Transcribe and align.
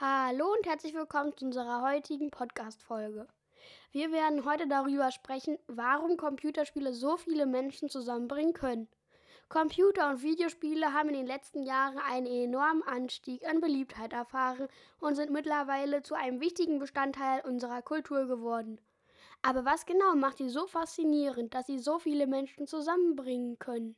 Hallo 0.00 0.52
und 0.52 0.66
herzlich 0.66 0.92
willkommen 0.92 1.36
zu 1.36 1.44
unserer 1.44 1.82
heutigen 1.82 2.32
Podcast-Folge. 2.32 3.28
Wir 3.92 4.10
werden 4.10 4.44
heute 4.44 4.66
darüber 4.66 5.12
sprechen, 5.12 5.56
warum 5.68 6.16
Computerspiele 6.16 6.92
so 6.92 7.16
viele 7.16 7.46
Menschen 7.46 7.88
zusammenbringen 7.88 8.54
können. 8.54 8.88
Computer- 9.48 10.10
und 10.10 10.20
Videospiele 10.20 10.92
haben 10.92 11.10
in 11.10 11.14
den 11.14 11.28
letzten 11.28 11.62
Jahren 11.62 11.98
einen 11.98 12.26
enormen 12.26 12.82
Anstieg 12.82 13.46
an 13.46 13.60
Beliebtheit 13.60 14.12
erfahren 14.12 14.66
und 14.98 15.14
sind 15.14 15.30
mittlerweile 15.30 16.02
zu 16.02 16.16
einem 16.16 16.40
wichtigen 16.40 16.80
Bestandteil 16.80 17.42
unserer 17.42 17.80
Kultur 17.80 18.26
geworden. 18.26 18.80
Aber 19.42 19.64
was 19.64 19.86
genau 19.86 20.16
macht 20.16 20.38
sie 20.38 20.48
so 20.48 20.66
faszinierend, 20.66 21.54
dass 21.54 21.66
sie 21.66 21.78
so 21.78 22.00
viele 22.00 22.26
Menschen 22.26 22.66
zusammenbringen 22.66 23.60
können? 23.60 23.94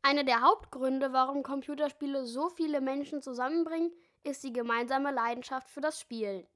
Einer 0.00 0.24
der 0.24 0.40
Hauptgründe, 0.40 1.12
warum 1.12 1.42
Computerspiele 1.42 2.24
so 2.24 2.48
viele 2.48 2.80
Menschen 2.80 3.20
zusammenbringen, 3.20 3.92
ist 4.24 4.42
die 4.42 4.52
gemeinsame 4.52 5.12
Leidenschaft 5.12 5.70
für 5.70 5.80
das 5.80 6.00
Spielen. 6.00 6.46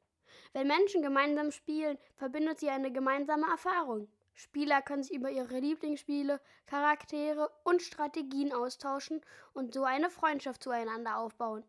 Wenn 0.52 0.66
Menschen 0.66 1.02
gemeinsam 1.02 1.50
spielen, 1.52 1.98
verbindet 2.16 2.58
sie 2.58 2.70
eine 2.70 2.90
gemeinsame 2.90 3.46
Erfahrung. 3.46 4.08
Spieler 4.34 4.82
können 4.82 5.02
sich 5.02 5.14
über 5.14 5.30
ihre 5.30 5.58
Lieblingsspiele, 5.58 6.40
Charaktere 6.66 7.50
und 7.64 7.82
Strategien 7.82 8.52
austauschen 8.52 9.20
und 9.52 9.74
so 9.74 9.84
eine 9.84 10.10
Freundschaft 10.10 10.62
zueinander 10.62 11.18
aufbauen. 11.18 11.64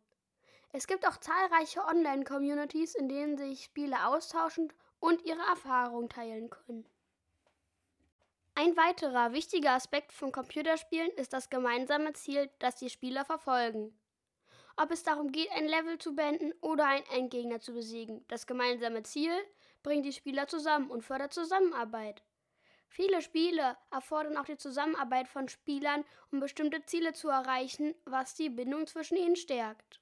Es 0.72 0.86
gibt 0.86 1.08
auch 1.08 1.18
zahlreiche 1.18 1.84
Online-Communities, 1.84 2.96
in 2.96 3.10
denen 3.10 3.38
sich 3.38 3.64
Spieler 3.64 4.08
austauschen 4.10 4.72
und 5.00 5.26
ihre 5.26 5.42
Erfahrungen 5.42 6.10
teilen 6.10 6.50
können. 6.50 6.86
Ein 8.54 8.78
weiterer 8.78 9.34
wichtiger 9.34 9.72
Aspekt 9.72 10.12
von 10.12 10.32
Computerspielen 10.32 11.12
ist 11.12 11.34
das 11.34 11.50
gemeinsame 11.50 12.14
Ziel, 12.14 12.50
das 12.60 12.76
die 12.76 12.90
Spieler 12.90 13.26
verfolgen 13.26 13.98
ob 14.82 14.92
es 14.92 15.04
darum 15.04 15.32
geht, 15.32 15.52
ein 15.52 15.68
Level 15.68 15.98
zu 15.98 16.16
beenden 16.16 16.54
oder 16.62 16.86
einen 16.86 17.06
Endgegner 17.08 17.60
zu 17.60 17.74
besiegen. 17.74 18.24
Das 18.30 18.48
gemeinsame 18.48 19.04
Ziel 19.04 19.32
bringt 19.84 20.06
die 20.06 20.14
Spieler 20.14 20.48
zusammen 20.48 20.90
und 20.90 21.04
fördert 21.04 21.34
Zusammenarbeit. 21.34 22.24
Viele 22.88 23.22
Spiele 23.22 23.78
erfordern 23.92 24.38
auch 24.38 24.46
die 24.46 24.58
Zusammenarbeit 24.58 25.28
von 25.28 25.50
Spielern, 25.50 26.06
um 26.32 26.40
bestimmte 26.40 26.84
Ziele 26.86 27.14
zu 27.14 27.28
erreichen, 27.28 27.94
was 28.06 28.36
die 28.36 28.50
Bindung 28.50 28.88
zwischen 28.88 29.18
ihnen 29.18 29.36
stärkt. 29.36 30.00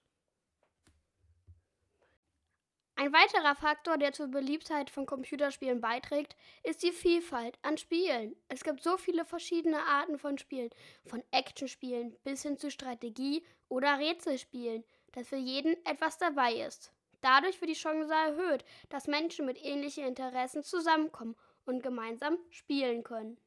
Ein 3.00 3.14
weiterer 3.14 3.54
Faktor, 3.54 4.00
der 4.00 4.12
zur 4.12 4.28
Beliebtheit 4.28 4.90
von 4.90 5.06
Computerspielen 5.06 5.82
beiträgt, 5.82 6.36
ist 6.64 6.82
die 6.82 6.92
Vielfalt 6.92 7.60
an 7.62 7.78
Spielen. 7.78 8.36
Es 8.48 8.64
gibt 8.64 8.82
so 8.82 8.98
viele 8.98 9.24
verschiedene 9.24 9.80
Arten 9.84 10.18
von 10.18 10.40
Spielen, 10.40 10.72
von 11.06 11.24
Actionspielen 11.30 12.18
bis 12.24 12.42
hin 12.42 12.58
zu 12.58 12.72
Strategie- 12.72 13.46
oder 13.70 14.00
Rätselspielen, 14.00 14.84
dass 15.12 15.28
für 15.28 15.36
jeden 15.36 15.76
etwas 15.86 16.18
dabei 16.18 16.54
ist. 16.54 16.92
Dadurch 17.22 17.62
wird 17.62 17.70
die 17.70 17.76
Chance 17.76 18.12
erhöht, 18.12 18.66
dass 18.90 19.06
Menschen 19.06 19.46
mit 19.46 19.64
ähnlichen 19.64 20.04
Interessen 20.04 20.64
zusammenkommen 20.64 21.36
und 21.66 21.84
gemeinsam 21.84 22.40
spielen 22.50 23.04
können. 23.04 23.38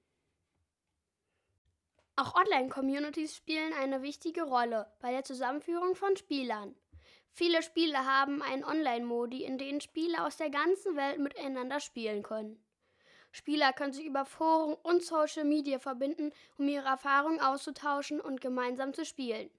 Auch 2.15 2.37
Online-Communities 2.37 3.35
spielen 3.35 3.73
eine 3.73 4.03
wichtige 4.03 4.45
Rolle 4.45 4.87
bei 5.01 5.11
der 5.11 5.25
Zusammenführung 5.25 5.97
von 5.97 6.17
Spielern. 6.17 6.77
Viele 7.33 7.63
Spiele 7.63 8.05
haben 8.05 8.43
einen 8.43 8.65
Online-Modi, 8.65 9.45
in 9.45 9.59
denen 9.59 9.81
Spieler 9.81 10.27
aus 10.27 10.37
der 10.37 10.51
ganzen 10.51 10.97
Welt 10.97 11.19
miteinander 11.19 11.81
spielen 11.81 12.23
können. 12.23 12.63
Spieler 13.33 13.73
können 13.73 13.93
sich 13.93 14.05
über 14.07 14.25
Foren 14.25 14.75
und 14.83 15.05
Social 15.05 15.45
Media 15.45 15.79
verbinden, 15.79 16.33
um 16.59 16.69
ihre 16.69 16.89
Erfahrungen 16.89 17.41
auszutauschen 17.41 18.21
und 18.21 18.41
gemeinsam 18.41 18.93
zu 18.93 19.05
spielen. 19.05 19.51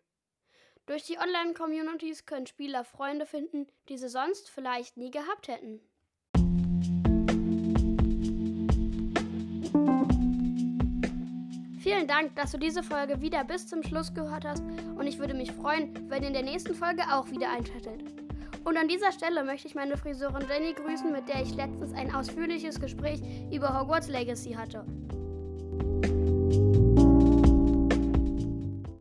Durch 0.86 1.03
die 1.03 1.17
Online-Communities 1.17 2.25
können 2.25 2.47
Spieler 2.47 2.83
Freunde 2.83 3.25
finden, 3.25 3.67
die 3.88 3.97
sie 3.97 4.09
sonst 4.09 4.49
vielleicht 4.49 4.97
nie 4.97 5.11
gehabt 5.11 5.47
hätten. 5.47 5.80
Vielen 12.02 12.10
Dank, 12.10 12.36
dass 12.36 12.52
du 12.52 12.58
diese 12.58 12.82
Folge 12.82 13.22
wieder 13.22 13.44
bis 13.44 13.67
zum 13.67 13.84
Schluss 13.84 14.12
gehört 14.12 14.44
hast 14.44 14.64
und 14.98 15.06
ich 15.06 15.20
würde 15.20 15.36
mich 15.36 15.52
freuen, 15.52 15.94
wenn 16.10 16.23
ihr 16.23 16.30
in 16.30 16.34
der 16.34 16.42
nächsten 16.42 16.73
Folge 16.73 17.04
auch 17.14 17.30
wieder 17.30 17.52
einschaltet. 17.52 18.04
Und 18.64 18.76
an 18.76 18.88
dieser 18.88 19.12
Stelle 19.12 19.44
möchte 19.44 19.67
ich 19.67 19.76
meine 19.76 19.95
Friseurin 19.95 20.48
Jenny 20.50 20.73
grüßen, 20.73 21.12
mit 21.12 21.30
der 21.30 21.44
ich 21.44 21.54
letztens 21.54 21.94
ein 21.94 22.12
ausführliches 22.12 22.80
Gespräch 22.80 23.22
über 23.52 23.80
Hogwarts 23.80 24.08
Legacy 24.08 24.54
hatte. 24.54 24.84